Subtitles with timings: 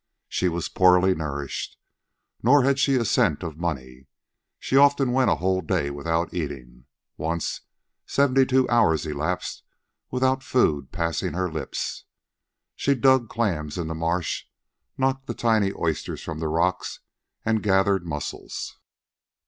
[0.27, 1.77] She was poorly nourished.
[2.41, 4.07] Nor had she a cent of money.
[4.57, 6.85] She often went a whole day without eating.
[7.17, 7.61] Once,
[8.07, 9.61] seventy two hours elapsed
[10.09, 12.05] without food passing her lips.
[12.75, 14.45] She dug clams in the marsh,
[14.97, 17.01] knocked the tiny oysters from the rocks,
[17.45, 18.79] and gathered mussels.